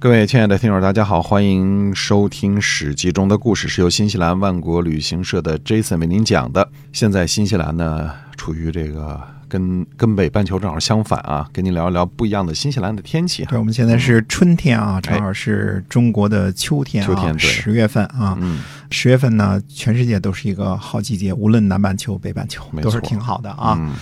[0.00, 6.66] 各位亲爱的听友，大家好，欢迎收听《史记》中的故事，是由新西兰万国旅行社的 Jason 为您讲的。
[6.90, 13.44] 现在新西兰呢，处于这个跟跟北半球正好相反啊，跟您聊一聊不一样的新西兰的天气。
[13.44, 18.34] 对，我们现在是春天啊，正好是中国的秋天啊，秋天对十月份啊。
[18.40, 23.76] 嗯，十月份呢，全世界都是一个好季节，无论南半球、北半球都是挺好的啊。
[23.78, 23.92] 嗯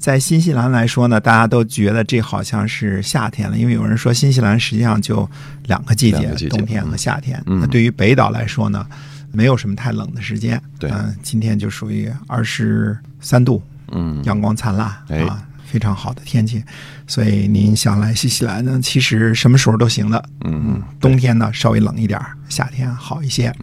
[0.00, 5.28] 在新西兰来说呢，大家都觉得这好像是夏天了，因为有人说新西兰实际上就
[5.66, 7.40] 两个季节，季节冬天和夏天。
[7.44, 8.86] 嗯那对于北岛来说呢，
[9.30, 10.60] 没有什么太冷的时间。
[10.78, 16.64] 对嗯、今天就属于二十三度，嗯，阳光灿烂、哎啊，非常好的天气。
[17.06, 20.24] 所以您想来新西兰呢，其实什么时候都行的。
[20.44, 23.54] 嗯，冬天呢稍微冷一点儿，夏天好一些。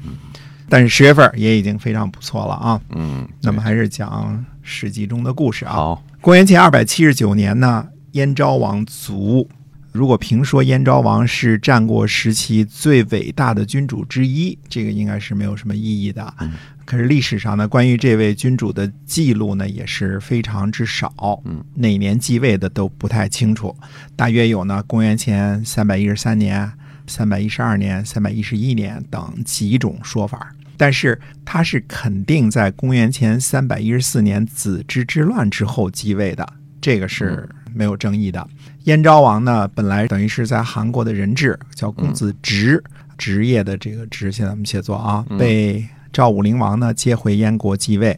[0.69, 2.81] 但是十月份也已经非常不错了啊。
[2.95, 5.73] 嗯，那么还是讲《史记》中的故事啊。
[5.73, 9.47] 好，公元前二百七十九年呢，燕昭王卒。
[9.91, 16.33] 如果评说燕昭王是战国时期最伟大的君主之一，这个应该是没有什么意义的。
[16.39, 16.53] 嗯
[16.87, 21.11] 可是历史上呢，关于这位君主的记录呢，也是非常之少。
[21.43, 23.75] 嗯，哪年继位的都不太清楚，
[24.15, 26.71] 大约有呢公元前三百一十三年、
[27.07, 30.53] 三百一十二年、三百一十一年等几种说法。
[30.79, 36.47] 但是他是肯定在公元前三百一十四年子之之乱之后继位的，
[36.79, 38.47] 这个是没有争议的。
[38.83, 42.83] 燕昭王呢，本来等于是在韩国的人质，叫公子职，
[43.17, 48.15] 职业的这个职，现在我们写作啊，被赵武灵王呢接回燕国继位，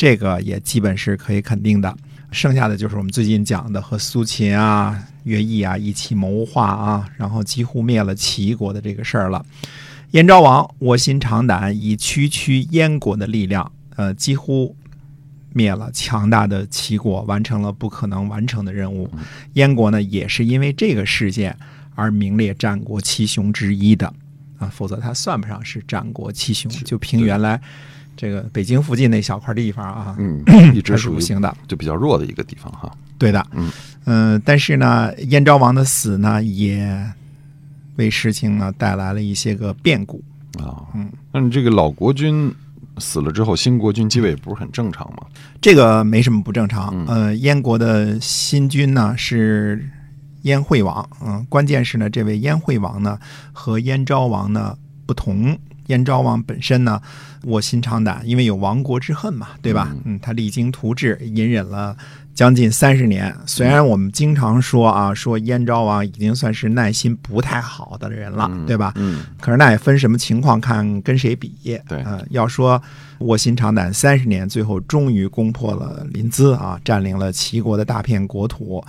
[0.00, 1.94] 这个也基本是可以肯定的。
[2.32, 9.44] 剩下的就是我们最近讲的和苏秦啊、乐毅啊一起谋划啊，然后几乎灭了齐国的这个事儿了。
[10.12, 14.74] 燕昭王卧薪尝胆，以区区燕国的力量，呃，几乎
[15.52, 19.10] 灭了强大的齐国，完成了不可能完成的任务。
[19.52, 21.54] 燕国呢，也是因为这个事件
[21.94, 24.10] 而名列战国七雄之一的
[24.58, 26.70] 啊，否则他算不上是战国七雄。
[26.86, 27.60] 就凭原来
[28.20, 30.44] 这个北京附近那小块地方啊，嗯，
[30.76, 31.56] 一直是属于不行的。
[31.66, 32.92] 就比较弱的一个地方哈。
[33.16, 33.70] 对的，嗯
[34.04, 37.02] 呃但是呢，燕昭王的死呢，也
[37.96, 40.22] 为事情呢带来了一些个变故。
[40.58, 42.54] 啊，嗯，那你这个老国君
[42.98, 45.22] 死了之后，新国君继位不是很正常吗？
[45.58, 47.06] 这个没什么不正常嗯。
[47.06, 49.82] 呃，燕国的新君呢是
[50.42, 53.18] 燕惠王，嗯、关键是呢，这位燕惠王呢
[53.50, 54.76] 和燕昭王呢
[55.06, 55.58] 不同。
[55.90, 57.02] 燕昭王本身呢
[57.44, 59.94] 卧薪尝胆，因为有亡国之恨嘛，对吧？
[60.04, 61.96] 嗯，他励精图治，隐忍了
[62.32, 63.34] 将近三十年。
[63.44, 68.92] 虽然我们经常说啊，说燕昭王已经算是耐心不太好的人了，嗯对吧？
[68.96, 71.52] 嗯，可是那也分什么情况，看跟谁比。
[71.88, 72.80] 对呃，要说
[73.18, 78.82] 卧薪尝胆三十年，最后终于攻破了临淄啊，占领了齐国的大片国土，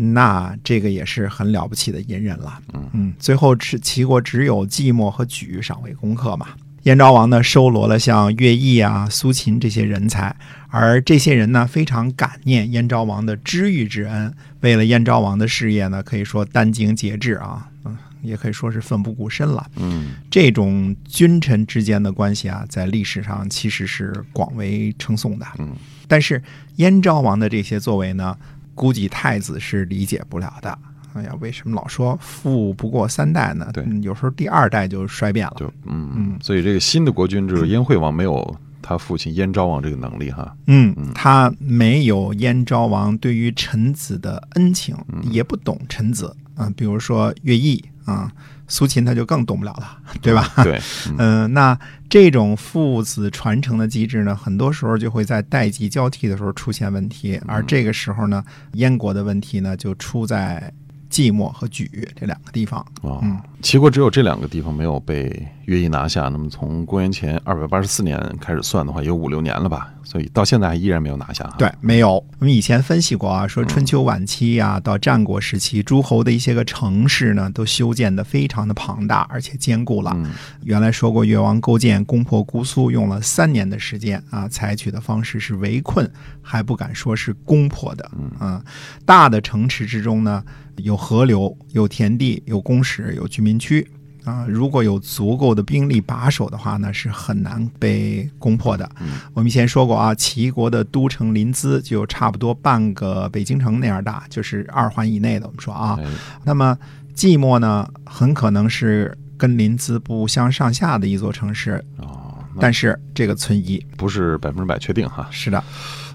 [0.00, 2.58] 那这个也是很了不起的隐忍了。
[2.92, 6.48] 嗯，最后是齐国只有寂寞和举尚未攻克嘛。
[6.84, 10.34] 燕昭王呢，收罗了像乐毅啊、苏秦这些人才，
[10.68, 19.70] 而这些人呢，非常感念燕昭王的知遇之恩，为了燕昭王的事业呢，可以说殚精竭智啊，嗯，也可以说是奋不顾身了。
[19.76, 25.46] 嗯，这种君臣之间的关系啊，在历史上其实是广为称颂的。
[25.58, 25.76] 嗯，
[26.08, 26.42] 但是
[26.76, 28.34] 燕昭王的这些作为呢，
[28.80, 30.78] 估计太子是理解不了的。
[31.12, 33.68] 哎呀，为什么老说富不过三代呢？
[33.74, 35.56] 对嗯有时候第二代就衰变了。
[35.58, 40.56] 就嗯嗯所以这个新的国君就是燕惠王没有他父亲燕昭王这个能力哈。
[40.66, 48.32] 嗯，他没有燕昭王对于臣子的恩情，嗯也不懂臣子啊、比如说乐毅啊、
[48.68, 50.48] 苏秦他就更懂不了了，对吧？
[50.64, 51.78] 对， 嗯嗯、那
[52.08, 60.72] 这种父子传承的机制呢，很多时候就会在代际交替的时候出现问题，而这个时候呢，燕国的问题呢就出在
[61.10, 62.80] 寂寞和举这两个地方。
[63.02, 66.28] 啊嗯，齐国只有这两个地方没有被乐毅拿下。
[66.28, 69.92] 那么从公元前二百八十四年开始算的话，有五六年了吧？
[70.02, 71.54] 所以到现在还依然没有拿下哈。
[71.58, 72.14] 对，没有。
[72.38, 80.12] 我们以前分析过啊，说春秋晚期呀、到战国时期，诸侯的一些个城市呢，都修建的非常的庞大，而且坚固了。
[80.16, 80.30] 嗯
[80.62, 86.10] 原来说过，越王勾践攻破姑苏用了三年的时间啊，采取的方式是围困，
[86.40, 88.10] 还不敢说是攻破的。
[88.40, 88.62] 嗯，
[89.04, 90.42] 大的城池之中呢，
[90.76, 93.86] 有河流、有田地、有工室、有居民区。
[94.24, 98.88] 啊，如果有足够的兵力把守的话呢，是很难被攻破的。
[99.32, 105.46] 我们以前说过啊，齐国的都城临淄就有差不多半个北京城那样大，就是二环以内的。
[105.46, 106.06] 我们说啊，哎
[106.44, 106.76] 那么
[107.16, 113.82] 寂寞呢，很可能是跟临淄不相上下的一座城市，哦，但是这个存疑。
[113.96, 115.26] 不是百分之百确定哈。
[115.30, 115.64] 是的，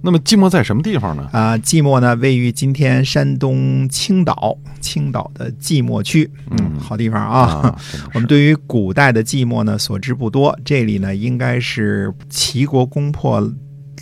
[0.06, 1.28] 那么寂寞在什么地方呢？
[1.34, 7.76] 啊、寂寞呢位于今天山东青岛，青岛的寂寞区，嗯，好地方啊。
[8.14, 13.52] 我们对于古代的寂寞呢所知不多，这里呢应该是齐国攻破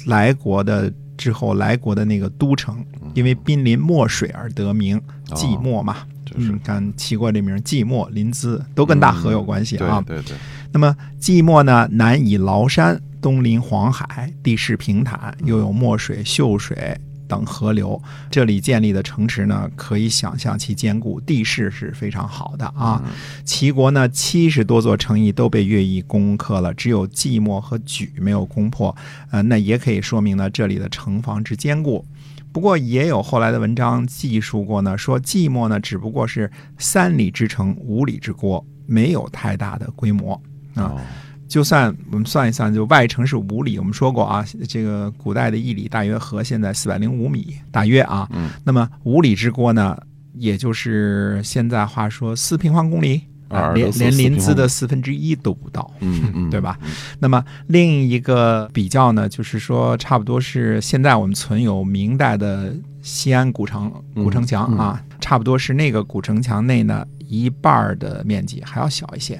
[0.05, 5.99] 来国的之后来国的那个都城，因为濒临墨水而得名寂寞嘛。
[6.25, 10.01] 就是嗯，看齐国这名寂寞、临淄都跟大河有关系啊。
[10.07, 10.37] 对对对，
[10.73, 18.01] 那么寂寞呢，南倚崂山，东临黄海，地势平坦，又有墨水、秀水等河流。
[18.31, 22.99] 这里建立的城池呢，可以想象其坚固，地势是非常好的啊。
[23.45, 28.95] 齐国呢，七十多座城邑都被乐毅攻克了，只有寂寞和莒没有攻破。
[29.29, 32.03] 呃，那也可以说明呢，这里的城防之坚固。
[32.51, 40.41] 不过也有后来的文章记述过呢，说寂寞呢只不过是三里之城，五里之郭，没有太大的规模
[40.75, 40.83] 啊。
[40.95, 41.01] 哦
[41.45, 48.27] 就算我们算一算，就外城是五里，我们说过啊，这个古代的一里大约和现在四百零五米，大约啊。
[48.31, 49.95] 嗯，那么五里之郭呢，
[50.33, 55.91] 也就是现在话说四平方公里，啊，连连临淄的四分之一都不到。
[55.99, 56.79] 嗯嗯，对吧？
[57.19, 62.73] 那么另一个比较呢，就是说，差不多是现在我们存有明代的
[63.03, 69.39] 西安古城古城墙嗯啊，差不多是那个古城墙内呢一半的面积还要小一些。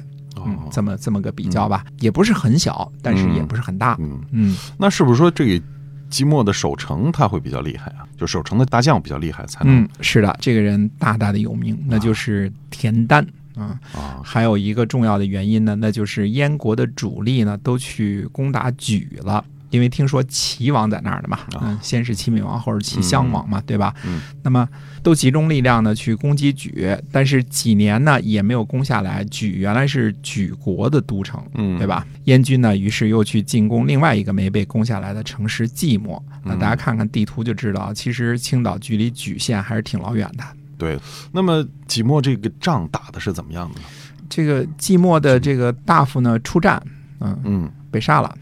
[0.72, 3.96] 这么这么个比较吧，也不是很小，但是也不是很大。
[4.00, 5.66] 嗯，嗯，那是不是说这个
[6.10, 8.06] 即墨的守城他会比较厉害啊？
[8.18, 13.26] 就守城的大将比较厉害，才能嗯，是的，这个人大大的有名，那就是田丹
[13.56, 13.80] 啊。
[13.94, 19.44] 啊还有一个重要的原因呢，那就是燕国的主力呢都去攻打莒了。
[19.74, 23.92] 因为听说齐王在那儿的嘛，嗯，先是齐闵王，后是齐襄王嘛，对吧？
[24.06, 24.70] 嗯，那么
[25.02, 29.26] 都集中力量呢去攻击莒，但是几年呢也没有攻下来。
[29.26, 31.88] 莒原来是莒国的都城，嗯，对？
[31.88, 32.06] 吧？
[32.26, 36.22] 燕军呢，于是又去进攻另外一个没被攻下来的城市寂寞。
[36.44, 40.44] 那嗯大家看看地图就知道，其实青岛距离莒县还是挺老远的。
[40.78, 41.00] 对。
[41.32, 43.86] 那么即墨这个仗打的是怎么样的呢？
[44.30, 46.82] 这个寂寞的这个大夫呢出战，
[47.20, 48.36] 嗯，嗯， 被杀了。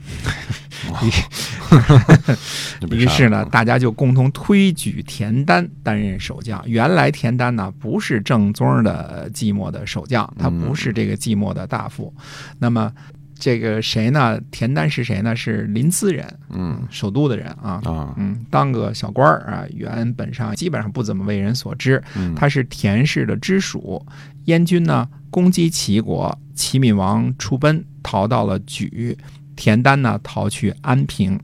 [2.90, 6.64] 于是呢，大家就共同推举田丹担任守将。
[6.66, 12.14] 原来田丹呢不是正宗的寂寞的守将，他不是这个寂寞的大夫。
[12.58, 12.92] 那么
[13.38, 14.40] 这个谁呢？
[14.52, 15.36] 田丹是谁呢？
[15.36, 17.82] 是临淄人，嗯首都的人啊。
[17.84, 22.02] 啊，嗯，当个小官儿啊，原本上基本上不怎么为人所知。
[22.16, 24.06] 嗯他是田氏的支属。
[24.46, 29.16] 燕军呢攻击齐国，齐闵王出奔，逃到了莒。
[29.62, 31.40] 田丹呢逃去安平。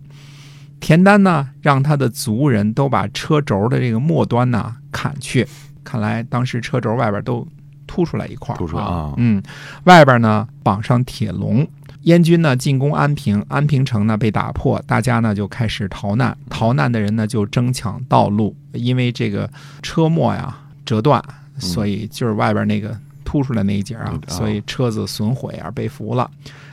[0.79, 5.47] 田丹呢让他的族人都把车轴的这个末端呢砍去，
[5.83, 7.47] 看来当时车轴外边都
[7.85, 9.39] 凸出来一块儿，凸出来啊嗯，
[9.83, 11.67] 外边呢绑上铁笼。
[12.05, 16.35] 燕军呢进攻安平，安平城呢被打破，大家呢就开始逃难。
[16.49, 19.47] 逃难的人呢就争抢道路，因为这个
[19.83, 21.23] 车末呀折断，
[21.59, 26.27] 所以就是外边那个凸出来那一截啊嗯，啊所以车子损毁而被俘了。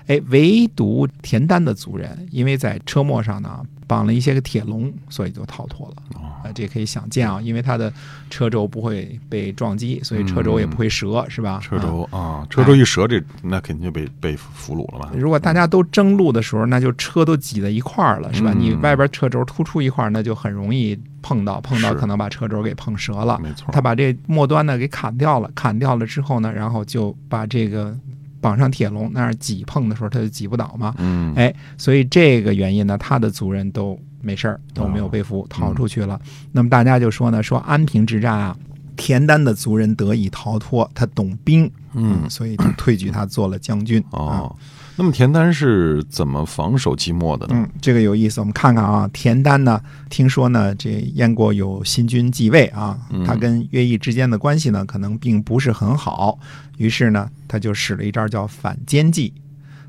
[0.06, 5.96] 哎，唯独田丹的族人，因为在车末上呢绑了一些个铁笼，所以就逃脱了。
[6.20, 7.90] 啊呃，这可以想见啊，因为他的
[8.28, 11.58] 车轴不会被撞击，所以车轴也不会折，是吧？
[11.62, 15.10] 车啊轴啊，车轴一折，这那肯定就被被俘虏了吧。
[15.14, 18.52] 如果大家都争路的时候，那就车都挤在一块儿了，是吧？
[18.54, 23.40] 嗯你外边车轴突出一块儿，那就很容易碰到，碰到可能把车轴给碰折了。
[23.42, 27.96] 没错，他把这末端呢给砍掉了，砍掉了之后呢，然后就把这个
[28.44, 30.94] 绑上铁笼，那儿挤碰的时候他就挤不倒嘛。
[30.98, 36.20] 嗯，哎，所以这个原因呢，他的族人都没事儿，都没有被俘，逃出去了。
[36.52, 38.54] 那么大家就说呢，说安平之战啊，
[38.96, 44.02] 田丹的族人得以逃脱，他懂兵，嗯所以就推举他做了将军。
[44.10, 44.56] 啊哦，
[44.96, 47.54] 那么田丹是怎么防守寂寞的呢？
[47.56, 48.40] 嗯，这个有意思。
[48.40, 56.38] 我们看看啊，田丹呢，听说呢，这燕国有新君继位啊，嗯他跟乐毅之间的关系呢，可能并不是很好。
[56.78, 59.32] 于是呢，他就使了一招叫反间计。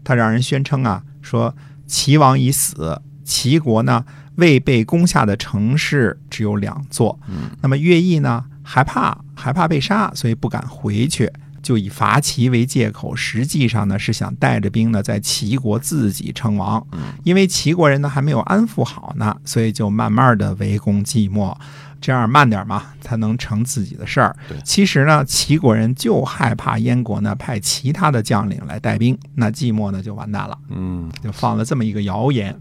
[0.03, 1.55] 他让人宣称啊，说
[1.88, 7.19] 齐王已死，齐国呢未被攻下的城市只有两座。
[7.27, 11.31] 嗯，那么乐毅呢，害怕害怕被杀，所以不敢回去。
[11.62, 16.86] 就以伐齐为借口，实际上呢是想带着兵呢在齐国自己称王，
[17.24, 21.57] 因为齐国人呢还没有安抚好呢，所以就慢慢的围攻寂寞，
[22.00, 24.55] 这样慢点嘛，才能成自己的事儿对。
[24.63, 32.55] 其实呢，齐国人就害怕燕国呢派其他的将领来带兵，那寂寞呢就完蛋了，嗯，就放了这么一个谣言。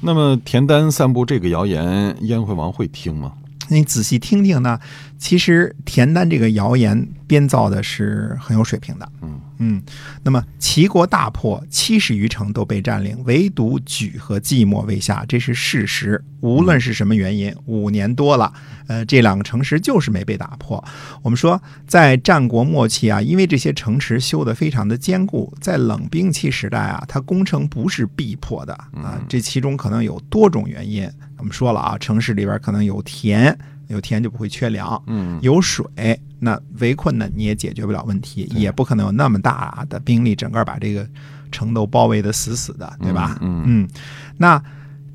[0.00, 3.34] 那么田丹散布这个谣言，燕惠王会听吗？
[3.68, 4.78] 你仔细听听呢，
[5.18, 9.12] 其实田丹这个谣言编造的是很有水平的。
[9.22, 9.82] 嗯嗯，
[10.22, 16.22] 那么齐国大破，七十余城都被占领，唯独莒和寂寞未下，这是事实。
[16.40, 18.52] 无论是什么原因，五年多了，
[18.86, 20.84] 呃，这两个城池就是没被打破。
[21.22, 31.10] 我们说，在战国末期啊，因为这些城池修得非常的坚固，在冷兵器时代啊，它攻城不是必破的啊，这其中可能有多种原因。
[31.38, 33.56] 我们说了啊，城市里边可能有田。
[33.88, 35.86] 有田就不会缺粮，嗯，有水，
[36.40, 41.08] 那围困呢你也解决不了问题，也不可能有那么大的兵力，整个把这个
[41.52, 43.38] 城都包围的死死的，对吧？
[43.40, 43.88] 嗯，嗯
[44.38, 44.60] 那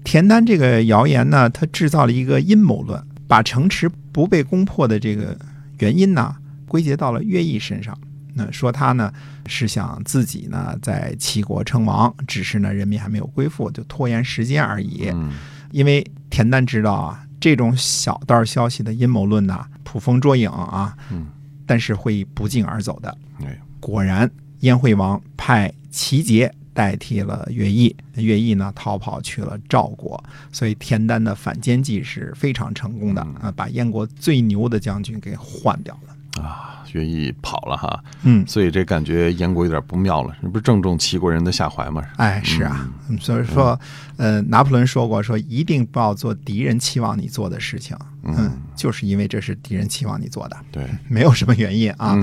[0.06, 5.38] 田丹这个谣言呢，他制造了一个阴谋论，把城池不被攻破的这个
[5.80, 6.34] 原因呢，
[6.66, 7.98] 归结到了乐毅身上，
[8.34, 9.12] 那说他呢
[9.48, 15.10] 是想自己呢在齐国称王，只是呢人民还没有归附，就拖延时间而已。
[15.10, 15.34] 嗯，
[15.72, 17.26] 因为田丹知道啊。
[17.40, 21.26] 这种小道消息的阴谋论呐，捕风捉影啊，嗯，
[21.66, 23.18] 但是会不胫而走的。
[23.44, 36.68] 哎，果然，燕惠王派齐杰代替了乐毅，乐毅呢逃跑去了赵国，所以田丹的反间计是非常成功的啊，把燕国最牛的将军给换掉了啊。
[36.94, 42.04] 乐毅跑了哈，嗯，所以这感觉燕国有点不妙了，这不是正中齐国人的下怀吗？
[42.18, 42.86] 哎，是啊，
[43.18, 43.80] 所以说，
[44.18, 52.18] 呃，拿破仑说过，说一定不要做敌人期望你做的事情，嗯，就是因为这是敌人期望你做的，对， 没有什么原因啊。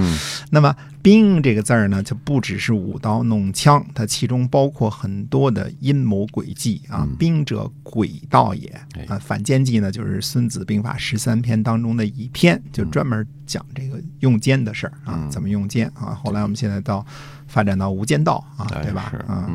[0.51, 0.75] 那么。
[1.01, 7.09] 兵这个字儿呢，就不只是舞刀弄枪，它其中包括很多的阴谋诡计啊。
[7.19, 8.69] 兵者，诡道也
[9.07, 9.17] 啊。
[9.19, 16.13] 反间计呢，就是《孙子兵法》十三篇当中的一篇，就专门讲这个用奸的事儿啊，怎么用奸啊。
[16.13, 17.07] 后来我们现在到
[17.47, 19.15] 发展到无间道啊，对吧？
[19.27, 19.49] 啊，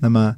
[0.00, 0.34] 那么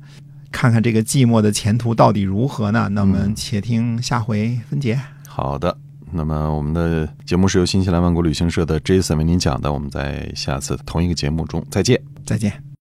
[0.50, 2.88] 看看这个寂寞的前途到底如何呢？
[2.90, 4.98] 那我们且听下回分解。
[5.28, 5.78] 好的。
[6.12, 9.72] 那么，我们的节目是由新西兰万国旅行社的 Jason 为您讲的。
[9.72, 12.67] 我们在下次同一个节目中再见，再见。